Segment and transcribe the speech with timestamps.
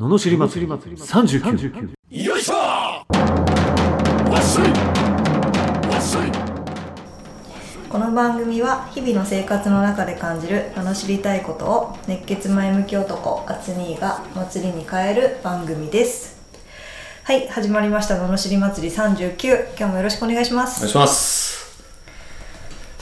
[0.00, 0.72] ののしり祭り。
[0.72, 2.54] 39よいしょ！
[2.54, 3.04] わ
[4.40, 4.70] っしょい！
[5.92, 6.32] わっしょい！
[7.90, 16.40] この番組は日々の生活の中で感じる罵りたいことを熱血前向き男アツニーが祭りに変える番組です。
[17.24, 18.14] はい始まりました。
[18.16, 20.78] 罵り祭り39今日もよろしくお願いします。
[20.78, 21.60] お願いします。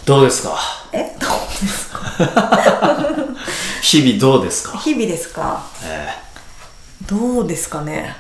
[0.05, 0.59] どうですか？
[0.93, 1.15] え？
[1.21, 1.31] どう
[1.61, 2.01] ですか？
[3.83, 4.77] 日々どうですか？
[4.79, 5.63] 日々ですか？
[5.85, 6.27] え
[7.07, 8.17] どうですかね？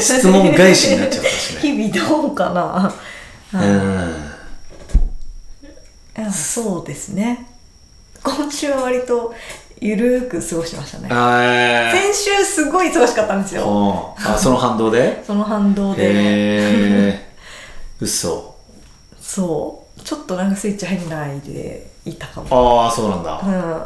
[0.00, 1.60] 質問返しになっちゃったしね。
[1.60, 2.92] 日々どうかな？
[3.54, 3.60] うん。
[6.24, 6.32] うん。
[6.32, 7.46] そうですね。
[8.22, 9.34] 今週は割と
[9.80, 11.08] ゆるーく過ごしてましたね。
[11.92, 14.14] 先週すごい忙しかったんですーよ。
[14.18, 15.22] あその反動で？
[15.24, 17.28] その反動で、へえ
[18.00, 18.56] 嘘。
[19.20, 20.00] そう。
[20.02, 22.84] ちょっとなんかスイッチ入んないでいたかも。
[22.84, 23.82] ああそうなんだ、いうん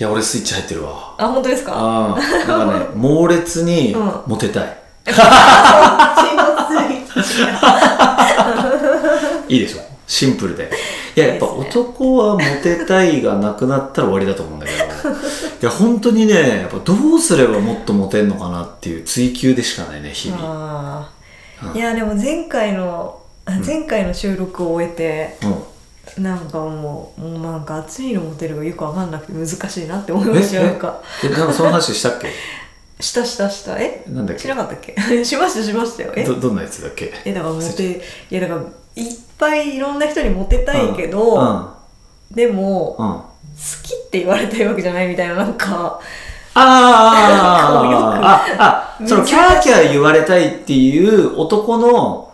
[0.00, 1.14] あや俺スイッチ入ってるわ。
[1.18, 1.72] 本当ですか？
[1.74, 4.12] ああなんかね 猛烈にうん。
[4.26, 4.78] モテたい、
[9.48, 9.78] いいでしょ？
[10.06, 10.70] シンプルで。
[11.16, 11.82] いややっぱいいですね。
[11.82, 14.78] 男はモテたいがなくなったら終わりだと思うんだけど。
[15.60, 21.08] いや本当にねやっぱどうすればもっとモテんのかなっていう追求でしかないね日々。
[21.74, 25.54] いやでも前回のあ前回の収録を終えて、うん
[26.16, 31.02] なんかもうもうなんか暑いのモテるがよくわかんなくて難しいなって思いましたよえなんか。
[31.24, 32.28] えなんかその話したっけ？
[33.00, 33.78] したしたした。
[33.78, 34.02] え？
[34.08, 34.42] なんだっけ？
[34.42, 34.94] しなかったっけ？
[35.24, 36.12] しましたしましたよ。
[36.16, 36.24] え？
[36.24, 37.12] どどんなやつだっけ？
[37.24, 38.00] えだからモテ
[38.30, 38.60] いやだから
[38.96, 41.68] いっぱいいろんな人にモテたいけど、うん
[42.30, 43.24] でも、うん、うん、好
[43.82, 45.98] きって言われたいわけじゃないみたいななんか。
[46.54, 49.06] あーああ。
[49.06, 52.27] そのキャーキャー言われたいっていう男の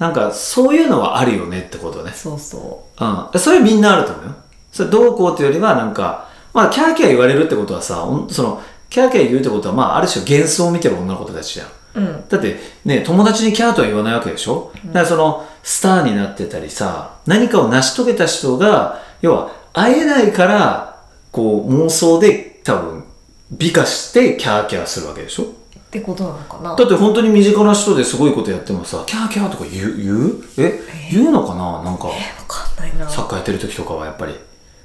[0.00, 3.38] なんかそういうのはあるよねってことねそうそうん。
[3.38, 4.34] それみんなあると思うよ。
[4.72, 11.66] それどうこうというよりは、なんか、まあ、キャーキャー言われるってことはさ、その、キャーキャー言うってことは、まあ、ある種幻想を見てる女の子たちじゃん。
[11.66, 12.56] ううんだって、
[12.86, 20.96] ね、友達にキャーとは言わないわけでしょ、だからその、スターになってたりさ、何かを成し遂げた人が、要は、会えないから、
[21.30, 23.04] こう、妄想で多分、
[23.50, 25.59] 美化してキャーキャーするわけでしょ？
[25.90, 26.76] ってことなのかな？
[26.76, 30.44] だって本当に身近な人ですごいことやってもさ、キャーキャーとか言う言う？
[30.56, 30.80] え？
[31.10, 31.82] 言うのかな？
[31.82, 32.14] なんか、わ
[32.46, 33.08] かんないな。
[33.10, 34.34] サッカーやってる時とかはやっぱり。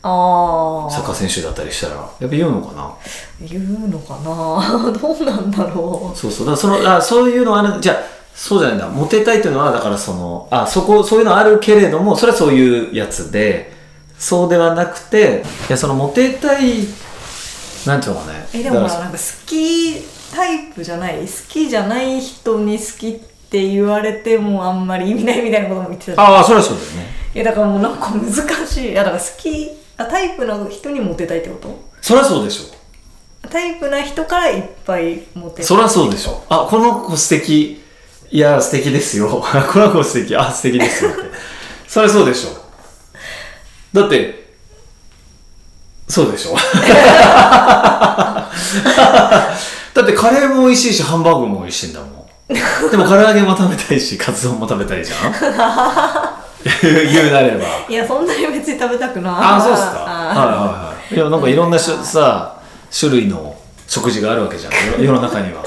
[0.02, 2.92] あサッカーあ選手だったりしたらやっぱ言うのかな？
[3.48, 4.92] 言うのかな？
[5.00, 6.48] どうなんだろそうそう。
[6.48, 7.98] だそのあそういうのはあるじゃあ
[8.36, 8.88] そうじゃないんだ。
[8.90, 13.74] モテたいっていうのはだからそのあそこそういうのあるけれどもそれはそういうやつで
[14.18, 16.86] そうではなくていやそのモテたい
[17.86, 18.48] なんていうのかね。
[18.54, 19.96] うえでもなんか好き
[20.36, 23.14] タイプじゃない好きじゃない人に好きっ
[23.50, 26.28] て言われてもあんまり意味ないみたいなことも言ってたじゃん。
[26.28, 27.06] ああそれはそうだよね。
[27.34, 28.92] いやだからもうなんか難しい。
[28.92, 31.90] いやだから好きあタイプの人にモテたいってこと？
[32.02, 32.76] そりゃそうでしょ
[33.50, 37.82] タイプな人からいっぱいモテたいそりゃそうでしょあこの子素敵。
[38.32, 39.30] いや素敵ですよ。
[39.72, 40.36] この子素敵。
[40.36, 41.12] あ素敵ですよ。
[41.12, 41.22] って
[41.88, 42.50] そりゃそうでしょ
[43.94, 44.44] だって
[46.10, 46.56] そうでしょ
[49.96, 52.12] だってカレーも美味しいしハンバーグも美味しいんだもん。
[52.92, 55.34] でも唐揚げも食べたいしカツ丼も食べたいじゃん？
[57.12, 57.66] 言うなれば。
[57.90, 59.34] いやそんなに別に食べたくない。
[59.34, 59.90] ああそうっすか？
[59.90, 61.16] はいあはいはい。
[61.16, 62.58] いやなんかいろんなしゅさ
[62.98, 63.56] 種類の
[63.88, 64.74] 食事があるわけじゃん。
[65.02, 65.64] 世世の中には。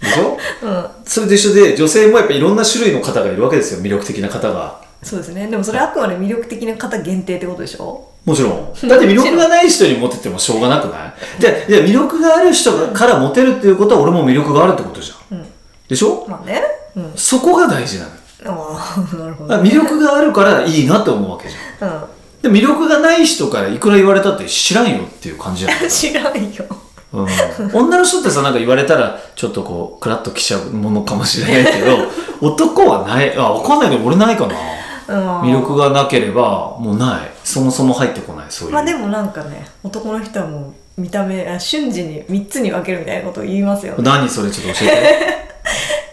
[0.00, 0.38] でしょ？
[0.62, 0.86] ーうん。
[1.04, 8.72] それと一緒で女性もやっぱいろんな種類の方がいるわけですよ魅力的な方がそうですねでもそれあくまで魅力的な方限定ってことでしょもちろん。
[8.88, 11.06] だって魅力がない人にモテてもしょうがなくな
[11.38, 11.40] い？
[11.40, 15.46] でで魅力がある人からモテるっていうことは俺も魅力があるってことじゃん、うん。
[15.88, 16.24] でしょ？
[16.28, 16.62] まあね。
[16.96, 17.12] うん。
[17.16, 18.16] そこが大事なのよ。
[18.44, 21.88] ああ なるほどだから魅力があるからいいなって思うわけじゃん。
[21.90, 22.08] う
[22.42, 25.88] で魅力がない人からいくら言われたって知らんよっていう感じじゃないん。
[25.90, 26.64] 知らんよ。
[27.12, 27.26] うん、
[27.74, 31.98] 女の人ってさなんか言われたらちょっとこうクラッときちゃうものかもしれないけど
[32.40, 33.36] 男はない。
[33.36, 34.54] あ分かんないけど俺ないかな。
[34.54, 34.71] うん
[35.06, 37.30] 魅力がなければもうない。
[37.44, 44.02] そもそも入ってこないそういう、まあでもなんかね男の人はもう見た目あ瞬時に3つに分けるみたいなことを言いますよね。
[44.02, 45.48] 何それちょっと教え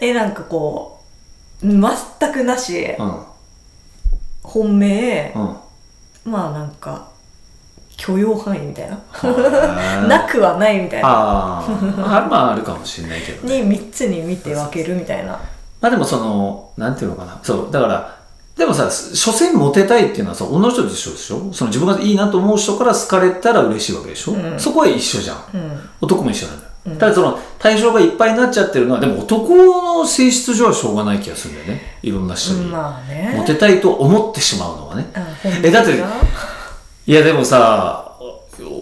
[0.00, 1.00] えなんかこ
[1.62, 3.14] う全くなしてうん。
[4.42, 5.38] 本命う
[6.28, 6.32] ん。
[6.32, 7.08] まあなんか
[7.96, 8.98] 許容範囲みたいな。
[9.12, 11.08] はなくはないみたいな。
[11.08, 13.62] あまああるかもしれないけどね。
[13.62, 15.38] に3つに見て分けるみたいな。
[15.80, 17.38] まあでもそのなんていうのかな。
[17.42, 18.19] そうだから
[18.56, 21.52] でもさ所詮モテたいっていうのはさ女の人と一緒でしょ？
[21.52, 24.60] その自分がいいなと思う人から好かれたら嬉しいわけでしょ、うん。
[24.60, 25.44] そこは一緒じゃん。
[25.54, 25.80] うん。
[26.02, 26.96] 男も一緒なんだよ、うん。
[26.98, 31.98] ただその対象がいっぱいになっちゃってるのはでも男の性質上はしょうがない気がするんだよね。
[32.02, 33.34] いろんな人に、まあね。
[33.36, 35.10] モテたいと思ってしまうのはね。
[35.62, 36.06] えだってが
[37.06, 38.14] いやでもさ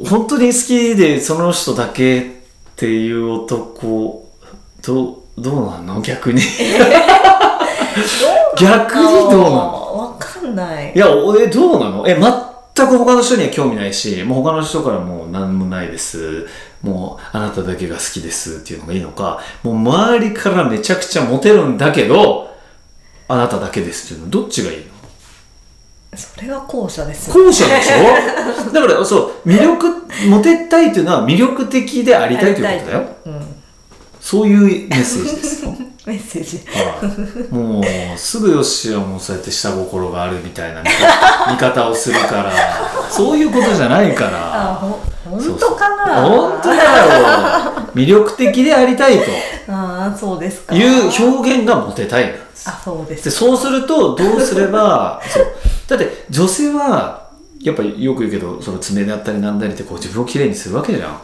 [0.08, 2.24] 本当に好きでその人だけっ
[2.74, 4.28] ていう男
[4.82, 6.00] どどうなんの？
[6.00, 6.40] 逆に
[8.56, 9.98] 逆にどうなの？
[9.98, 10.92] わかんない。
[10.94, 12.08] いや俺どうなの？
[12.08, 16.46] え全く他の人には興味ないしもう他の人からもう何もないです。
[16.82, 19.40] もうあなただけが好きですっていうのがいいのか。
[19.62, 22.48] もう周りからめちゃくちゃモテるんだけど
[23.26, 24.84] あなただけですっていうのどっちがいいの？
[26.16, 28.72] それは後者です後者でしょ？
[28.72, 29.86] だからそう魅力
[30.28, 33.06] モテたいっていうのは魅力的でありたいということだよ。
[33.26, 33.54] うん。
[34.20, 35.74] そういうメッセージですよ
[36.08, 36.60] メッセージ。
[36.66, 40.82] はいもうすぐよしはもうそうやって下心があるみたいな
[41.52, 42.52] 見方をするから。
[43.10, 44.70] そういうことじゃないから。
[44.72, 44.98] あほ
[45.30, 46.22] 本当かな？
[46.22, 46.80] 本当だよ。
[47.94, 49.24] 魅力的でありたいと。
[49.70, 50.74] ああそうですか。
[50.74, 52.68] いう表現がモテたいなんです。
[52.68, 55.46] あそうですでそうするとどうすれば そう。
[55.88, 57.28] だって女性は
[57.60, 61.20] やっぱりよく言うけどその爪だったりなんだりってこう自分をきれいにするわけじゃん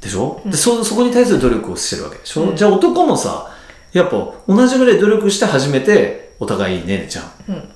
[0.00, 3.46] でしょ、でそそこに対する努力をしてるわけでしょ、じゃあ男もさ
[3.96, 4.16] やっぱ
[4.46, 7.24] 同じぐらい努力して初めてお互いねじゃん。
[7.48, 7.68] うん。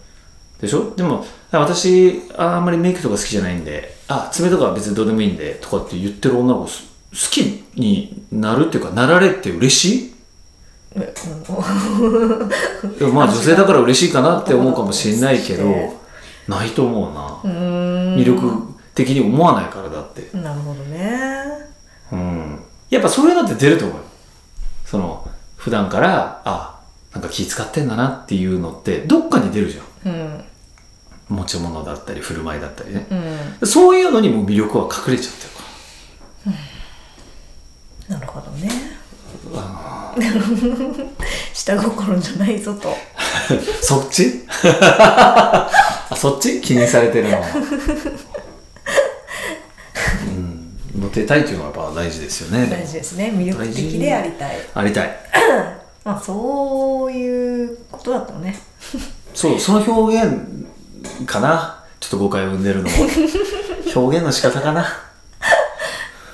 [0.61, 0.94] でしょ？
[0.94, 6.82] でも私ああんまりメイクとか好きじゃないんであ爪とかは別にどうでもいいんでとかって言ってる女の子す
[7.12, 10.14] 好きになるっていうかなられって嬉しい？
[10.96, 11.02] うん。
[11.02, 11.06] い
[13.02, 15.64] やまあ女性だから嬉しいかなって思うかもしれないけど
[16.46, 17.50] ないと思うな。
[18.17, 18.62] 魅力
[18.94, 20.37] 的に思わないからだって。
[20.37, 21.43] なるほどね。
[22.12, 22.58] うん。
[22.90, 24.02] やっぱそういうのって出ると思うよ。
[24.84, 25.30] その
[25.61, 26.81] 普段からあ
[27.12, 30.12] なんか気使ってんだなっていうのってどっかに出るじゃん。
[30.12, 30.45] うん。
[31.29, 33.07] 持ち物だったり振る舞いだったりね。
[33.61, 33.67] うん。
[33.67, 35.61] そういうのにも魅力は隠れちゃってるか
[38.09, 38.71] らなるほどね。
[41.53, 42.97] 下心じゃないぞと。
[43.83, 44.45] そっち？
[44.73, 45.69] あ
[46.17, 46.61] そっち？
[46.63, 47.39] 気にされてるの
[51.11, 51.17] は。
[51.17, 52.67] うん、モテたいというのはやっぱ大事ですよね。
[52.71, 55.17] 大事ですね魅力的でありたいありたい。
[56.05, 58.59] まあそういうことだったのね
[59.35, 60.67] そう、その表現
[61.27, 61.85] かな。
[62.01, 62.95] ちょっと誤解を生んでるのは。
[63.95, 64.83] 表現の仕方かな。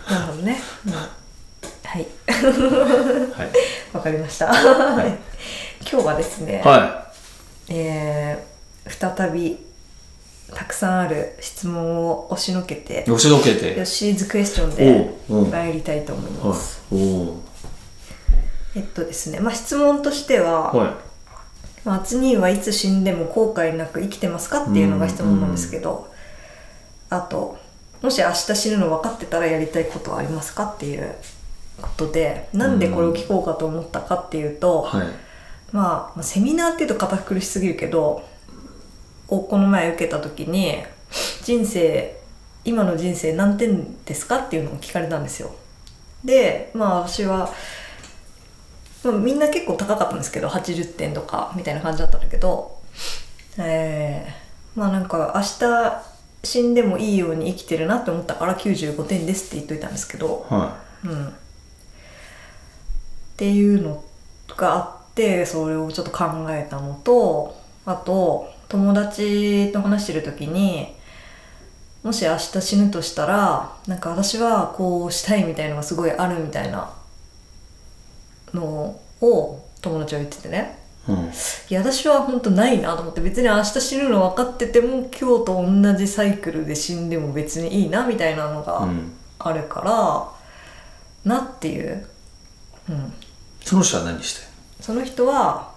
[0.09, 0.57] なるほどね、
[0.87, 3.51] うん、はいはい。
[3.93, 5.19] わかりました、はい
[5.89, 7.09] 今日はですね、は
[7.69, 8.57] いえー
[8.89, 9.59] 再び
[10.55, 13.11] たくさんある質問を押しのけてい。
[13.11, 13.77] 押しのけて。
[13.77, 15.11] ヨッシーズクエスチョンで
[15.51, 16.83] 参りたいと思いはいます、。
[16.93, 17.43] おお。
[18.77, 20.91] えっとですねまあ質問としては、はい。
[21.85, 26.13] まあ、アツニーはいつ死んでも後悔なく生きてますかっていうのが質問なんですけど、
[27.11, 27.59] あと
[28.03, 31.15] もし明日死ぬの分かってたらやりたいことはありますかっていう
[31.81, 35.07] ことでなんでこれを聞こうかと思ったかっていうと、はい。
[35.73, 38.25] まあ、まあセミナーっていうと堅苦しすぎるけど
[39.29, 40.77] をこの前受けた時に
[41.43, 42.17] 人生
[42.65, 45.55] 今の人生何点ですかっていうのを聞かれたんですよ。
[46.25, 47.53] でまあ私は、
[49.05, 52.77] まあ、みんな結構高かったんですけど80点とかみたいな感じだったんだけど
[53.59, 56.03] えー、まあなんか明日
[56.43, 61.33] 死んでもいいように生きてるなって思ったから95点ですって言っといたんですけどはうん、っ
[63.37, 64.03] ていうの
[64.57, 70.95] があってそれをちょっと考えたのとあと友達と話してる時に
[72.03, 76.93] もし明日死ぬとしたらなんか私はこうしたいみたいのがすごいあるみたいな
[78.55, 81.13] のを友達は言っててねい。
[81.13, 81.19] うん。
[81.27, 81.31] い
[81.71, 89.13] や私は本当ないなと思って別に明日死ぬの分かってても今日と同じサイクルで死んでも別にいいなみたいなのが、うん。
[89.39, 89.81] あるか
[91.25, 92.07] らなっていう、
[92.89, 93.13] うん、
[93.61, 94.41] その人は何して
[94.81, 95.75] その人は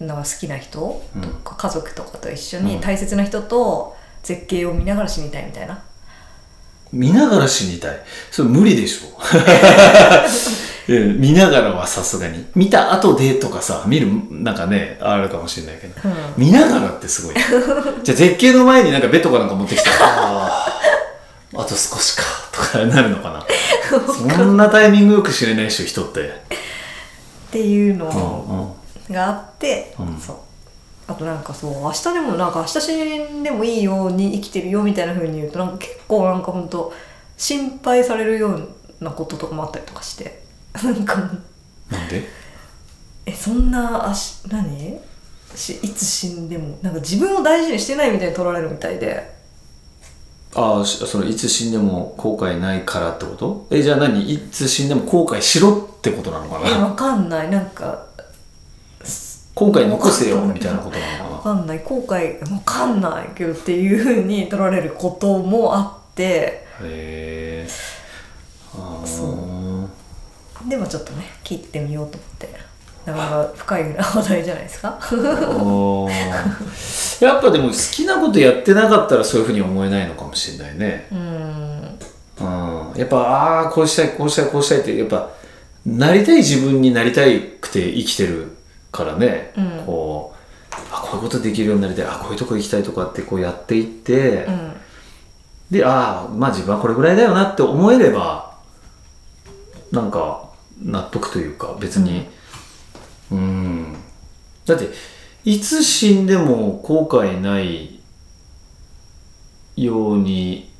[0.00, 5.82] なんか好きな人とか家族とかと一緒に大切な人と絶景を見ながら死にたいみたいな、
[6.92, 7.96] 見ながら死にたい。
[8.30, 9.18] それ無理でしょ。
[10.88, 12.44] うん見ながらはさすがに。
[12.56, 15.94] 見た後でとかさ、見る、なんかね、あるかもしれないけど。
[16.04, 17.34] うん見ながらってすごい。
[18.02, 23.46] じゃあ絶景の前になんかベッドかなんか持ってきて、 あーあと少しか、とかなるのかな。
[24.34, 26.20] そんなタイミングよく知れないでしょ、人って。
[26.20, 26.30] っ
[27.52, 28.81] ていううんのうん。
[29.12, 30.16] があって、うん。
[30.18, 30.36] そう。
[31.06, 36.92] あとなんかそう明日でもなんか明日死んでもいいように生きてるよみたいな風に言うとなんか結構なんかほんと
[37.36, 38.68] 心配されるよう
[39.00, 40.42] なこととかもあったりとかして。
[40.82, 41.16] なんか
[41.90, 42.26] なんで？
[43.26, 44.98] えそんなあし何？
[45.54, 49.34] しいつ死んでもなんか自分を大事にしてないみたいに取られるみたいで。
[50.54, 53.66] ああ、しそのいつ死んでも後悔ないからってこと？
[53.70, 54.32] え、じゃあ何？
[54.32, 56.68] いつ死んでも後悔しろってことなのかな？
[56.68, 57.50] えわかんない。
[57.50, 58.06] なんか
[59.66, 61.78] 後悔残せよ、みたいなことなのかわかんない。
[61.80, 66.66] 後悔わかんないけどっていう風に取られることもあって。
[66.80, 67.68] なへえ。
[69.04, 69.88] そ
[70.68, 72.72] でもちょっとね切ってみようと思って。
[73.04, 74.96] なかなか深い話題じゃないですか？
[77.20, 81.08] やっぱでも好きなことやってなかったらそういうふうに思えないのかもしれないね。
[81.10, 81.98] うん。
[82.40, 85.30] うん、やっぱああーこうしたいこうしたいこうしたいってやっぱ
[85.84, 88.56] なりたい自分になりたいくて生きてる
[88.92, 89.82] からね、うん。
[89.84, 94.72] こうあこういうことできるようになりたいあこういうとこ行きたいとかってこうやっていって、うん。
[95.70, 98.54] でああまあ自分はこれぐらいだよなって思えれば
[99.90, 102.28] なんか納得というか別に。
[103.30, 103.96] うん。
[104.66, 104.88] だって
[105.44, 107.98] いつ死んでも後悔ない
[109.76, 110.70] ように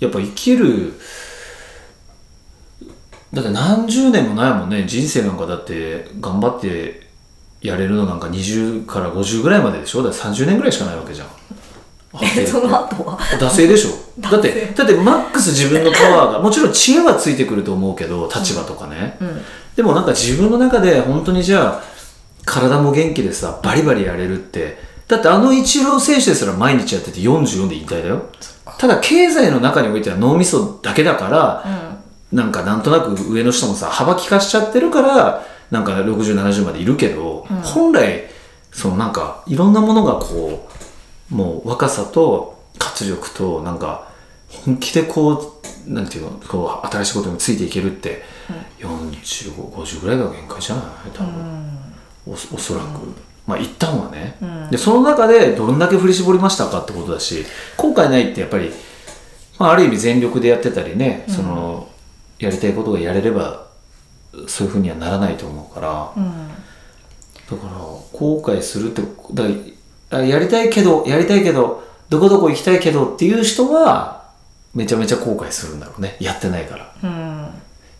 [0.00, 0.94] やっぱ生きる
[3.32, 7.03] だって何十年もないもんね人生なんかだって頑張って
[7.64, 10.02] やれるのなんか20から50ぐらいまででしょ？
[10.02, 11.28] だって30年ぐらいしかないわけじゃん。
[12.38, 13.18] えその後は？
[13.18, 14.20] 惰性でしょ？
[14.20, 19.42] だってだってマックス自分のパワーがもちろん知恵はついてくると思うけど立場とかね、うん
[19.74, 21.82] でもなんか自分の中で本当にじゃあ
[22.44, 24.94] 体も元気でさバリバリやれるって。
[25.08, 28.26] だってあのイチロー選手ですら毎日やってて44で引退だよ。
[28.78, 31.64] ただ経済の中においては脳みそだけだから、
[32.32, 38.24] なんかなんとなく上の人もさ幅利かしちゃってるからなんか6070までいるけど、本来
[38.72, 40.68] そのなんかいろんなものがこ
[41.30, 44.08] うもう若さと活力となんか
[44.48, 48.22] 本気でこうなんていうのこう新しいことについていけるって、
[48.78, 51.68] 4550ぐらいが限界じゃない多分、
[52.26, 53.14] おおそらく、
[53.46, 54.36] まあ一旦はね、
[54.70, 57.44] でその中でどんだけ振り絞りましたかってことだし
[57.76, 58.70] 後悔ないってやっぱり、
[59.58, 61.88] まあ、ある意味全力でやってたりね、その
[62.38, 63.63] やりたいことがやれれば
[64.46, 66.48] そういうふうにはならないと思うから、うん。
[66.48, 67.74] だから
[68.12, 69.02] 後悔するって
[70.10, 74.24] だやりたいけどやりたいけどどこどこ行きたいけどっていう人は
[74.74, 76.16] めちゃめちゃ後悔するんだろうね。
[76.20, 76.94] やってないから。
[77.02, 77.48] うん。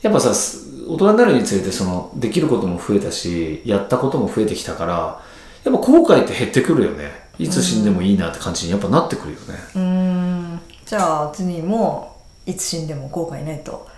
[0.03, 5.23] やっぱさす大人になるにつれてそのできることも増えたしやったことも増えてきたから
[5.65, 7.25] やっぱ後悔って減ってくるよね。
[7.39, 10.61] いつ死んでもいいなって感じにやっぱなってくるよね、うん。
[10.87, 13.89] じゃあ次にもいつ死んでも後悔ないと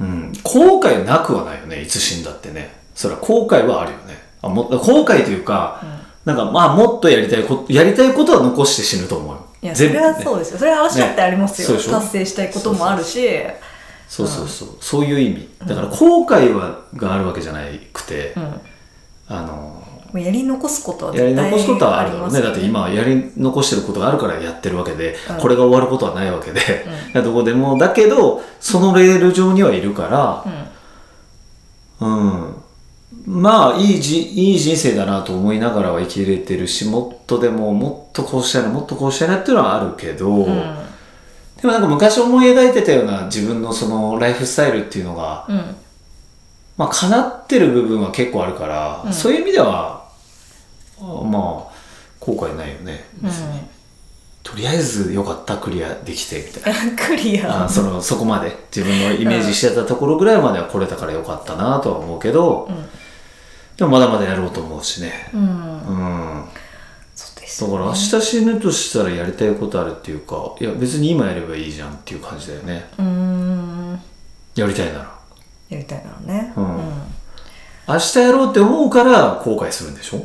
[0.00, 2.74] うん、後悔なくはないよねいつ死んだってね。
[2.94, 4.18] それは後悔はあるよね。
[4.42, 5.82] あも後悔というか、
[6.24, 9.46] なんかまあもっとやりたいことやりたいことは残して死ぬと思うよ。
[9.62, 10.58] いやそれはねそうですよ。
[10.58, 11.84] それは話だってありますよ、ね。
[11.84, 13.28] 達成したいこともあるし。
[14.08, 15.48] そうそうそう、そういう意味。
[15.66, 17.60] だから後悔はがあるわけじゃな
[17.92, 18.60] くて、うん。
[19.26, 19.83] あの
[20.20, 22.40] やり残すことはやり残すことはあるだろうね。
[22.40, 25.40] だって今やり残してることがあるからやってるわけで、うん。
[25.40, 26.60] これが終わることはないわけで、
[27.22, 27.76] どこでも。
[27.78, 30.44] だけどそのレール上にはいるから
[32.00, 32.54] うん、
[33.26, 40.46] まあいいじいい人生だなと思いながらは生きれてるしもっとでももっとこうしたいなもっとこうしたいなっていうのはあるけど、うん。
[40.46, 45.76] でもなんか昔思い描いてたような自分のそのライフスタイルっていうのが、うん。
[46.76, 50.03] まあ叶ってる部分は結構あるから、そういう意味ではあ
[51.00, 51.74] まあ
[52.20, 53.04] 後悔ないよね。
[53.20, 53.60] 別に、
[54.42, 56.82] とりあえずよかったクリアできてみたいな。
[56.82, 57.64] う んクリア。
[57.64, 62.68] あそのそこまで自分のイメージしてたところぐらいまでは来れたからよかったなとは思うけど、
[63.76, 65.28] でもまだまだやろうと思うしね。
[65.34, 65.40] うん。
[65.40, 66.44] うん。
[67.14, 72.86] そうですだから明日死ぬとしたらやりたいことあるっていうかいや別に今やればいいじゃんっていう感じだよね。
[72.98, 74.00] うーん。
[74.54, 75.14] やりたいなら。
[75.70, 76.52] やりたいならね。
[76.56, 77.13] うん
[77.86, 80.18] 明日やろうって思うから後悔するんでしょ？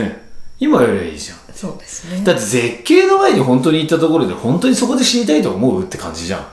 [0.00, 0.24] ね。
[0.60, 1.38] 今やればいいじゃん。
[1.54, 2.22] そうですね。
[2.24, 6.46] だって絶景の前に本当に行ったところで本当にそこで死にたいと思うって感じじゃん。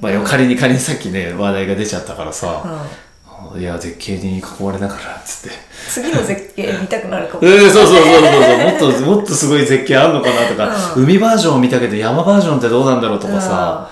[0.00, 2.64] まあ、仮に仮にさっきね話題が出ちゃったからさ、
[3.58, 5.56] いや絶景に囲まれながらっつって。
[5.88, 7.40] 次の絶景見たくなるかも。
[7.42, 8.22] えー、そうそうそうそう
[8.80, 8.90] そう。
[8.90, 13.90] もっともっとすごい絶景あんのかなとか、海バージョンを見たけど山バージョンってどうなんだろうとかさ、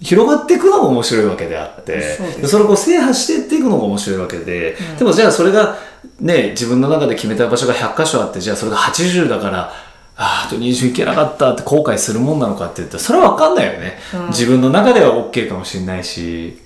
[0.00, 5.78] 広がっていくのが面白いわけであってそれを制覇していっていくのが面白いわけで、でもじゃあそれが
[6.20, 9.72] ね自分の中で決めた場所が100箇所あってじゃあそれが80だから
[10.16, 13.98] あーあと20いけなかったって後悔するもんなのかって言ったらそれは分かんないよね、
[14.28, 16.58] 自分の中では OK かもしれないし。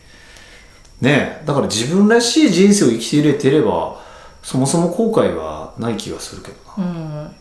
[1.00, 4.02] ねだから自分らしい人生を生きて入れてれば
[4.42, 6.90] そもそも後悔はない気がするけどな。
[6.90, 6.92] う
[7.28, 7.36] ん。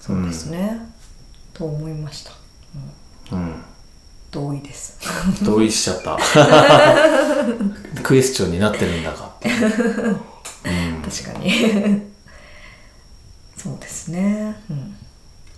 [0.00, 0.78] そうですね、
[1.54, 2.32] と思いました。
[3.32, 3.62] うん
[4.30, 4.98] 同意です。
[5.42, 6.18] 同意しちゃった。
[8.02, 9.24] クエスチョンになってるんだか。
[9.24, 10.20] っていう
[11.02, 12.02] 確かに。
[13.56, 14.54] そうですね。
[14.70, 14.96] うん。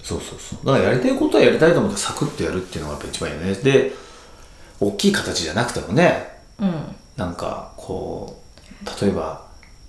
[0.03, 0.67] そうそうそう。
[0.67, 3.55] だからやりたいことはやりたいと思ってサクッとやるっていうのがやっぱ一番いいよね。
[3.55, 3.93] で
[4.79, 6.97] 大きい形じゃなくてもねうん。
[7.17, 8.41] なんかこ
[8.83, 9.45] う例えば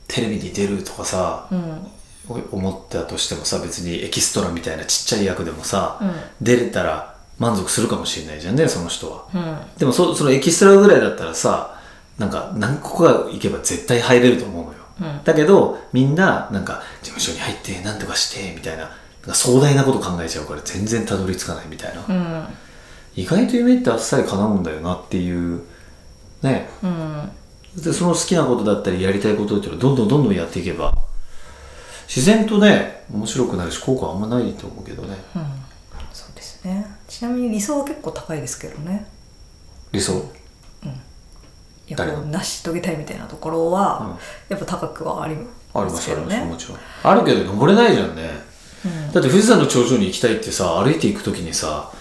[0.07, 1.88] テレビに出るとかさ、うん。
[2.51, 6.13] 思ったとしてもさ別にエキストラみたいなちっちゃい役でもさ、うん。
[6.41, 7.11] 出れたら
[7.41, 9.57] 満足するかもしれないじゃんねその人は、うん。
[9.79, 11.81] でもそそのエキストラぐらいだったらさ
[12.19, 15.24] なんか何個か行けば絶対入れると思うのよ、うん。
[15.24, 18.91] だけどみんななんか事務所に入って何とかしてみたいななん
[19.25, 22.45] か壮大なこと考えちゃうから全然たどり着かないみたいな、うん。
[23.15, 25.63] 意外と夢ってあっさり叶うんだよなっていう
[26.43, 26.69] ね。
[26.83, 27.31] うん。
[27.75, 30.93] でその好きなことだったりやりたいことっていうのをどんどんどんどんやっていけば
[32.07, 35.15] 自然とね面白くなるし効果はあんまないと思うけどね。
[36.13, 36.86] そうですね
[37.22, 39.06] ちなみに理想は結構高いですけどね。
[39.92, 40.28] 理想？
[41.88, 44.18] いや誰のこう成し遂げたいみたいなところは、
[44.50, 46.78] やっぱ高くはありまけどますすありますねもちろん。
[47.04, 48.28] あるけど登れないじゃんね、
[49.13, 51.92] だって富士山の頂上に行きたいってさ歩いていく時にさ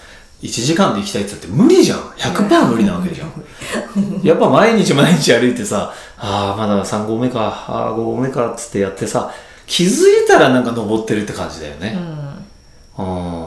[0.41, 1.99] 1時間で行きたいって言ったって無理じゃん。
[1.99, 3.31] 100%無理なわけじゃん。
[4.23, 9.31] やっぱ毎日毎日歩いてさああまだ3合目かああ5合目かっつってやってさ
[9.67, 11.95] 気づいたらなんか登ってるって感じだよね。
[12.97, 13.40] うん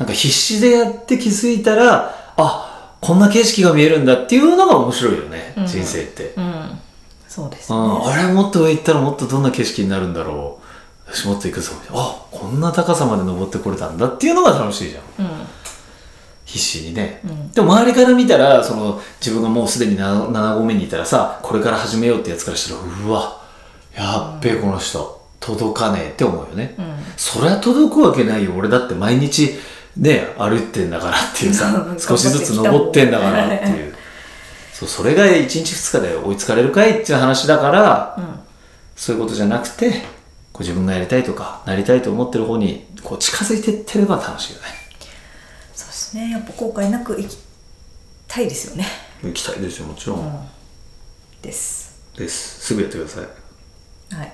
[0.00, 6.32] なんか必死でやって気づいたらあこんな景色が見えるんだっていうのが面白いよね、人生って。
[6.36, 6.78] うん、うん、
[7.28, 7.78] そうですね。
[7.78, 10.58] うん、あれもっと上行ったらもっとどんな景色になるんだろ
[11.06, 11.10] う。
[11.10, 11.72] よしもっと行くぞ。
[11.90, 15.26] あこんな高さまで登ってこれたんだっていうのが楽しいじゃん。
[15.26, 15.30] うん。
[16.46, 17.20] 必死にね、
[17.54, 23.40] でも周りから見たらその自分がもうすでに 7, 7合目にいたらさこれから始めようってやつからしたらうわ
[23.94, 25.20] やっべえこの人。
[25.38, 26.76] 届かねえって思うよね、
[27.16, 28.52] そりゃ届くわけないよ。
[28.56, 29.58] 俺だって毎日
[29.96, 33.94] ね歩いてんだからっていうさ うん少しずつ登ってんだからっていう。
[34.72, 38.18] そうそれが1日2日で追いつかれるかいっていう話だから、
[38.96, 39.90] そういうことじゃなくて
[40.54, 44.68] こう自分がやりたいとかなりたいと思ってる方にこう近づいてってれば楽しいよね。
[45.74, 46.30] そうですね。
[46.30, 47.36] やっぱ後悔なく生き
[48.26, 48.86] たいですよね。
[49.22, 50.48] 行きたいですよもちろん、
[51.42, 52.00] です。
[52.16, 52.60] です。
[52.60, 54.14] すぐやってください。
[54.14, 54.32] はい。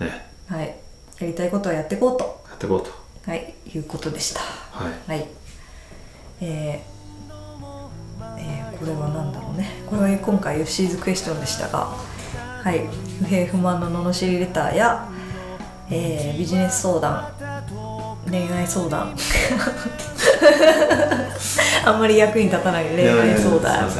[0.00, 0.26] ね。
[0.46, 0.76] はい。
[1.20, 2.42] やりたいことはやっていこうと。
[2.48, 4.40] やっていこうとはいいうことでした。
[4.40, 4.92] はい。
[5.10, 5.26] はい。
[6.40, 6.96] えー
[8.38, 9.68] えーこれは何だろうね。
[9.88, 11.88] これは今回ヨッシーズクエスチョンでしたが
[12.62, 12.86] はい。
[13.20, 15.08] 不平不満の罵りレターや、
[15.90, 17.32] えービジネス相談
[18.30, 19.14] 恋愛相談。
[21.86, 23.88] あんまり役に立たない恋愛相談。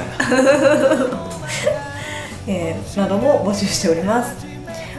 [2.49, 4.47] えーなども募集しております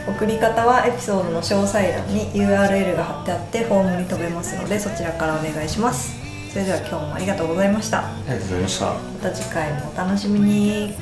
[0.08, 6.16] 送り方はエピソードの詳細欄に URL が貼ってあってフォームに飛べますのでそちらからお願いします。
[6.50, 8.06] それでは今日もありがとうございました。
[8.06, 8.86] ありがとうございました。
[8.86, 10.94] また次回もお楽しみに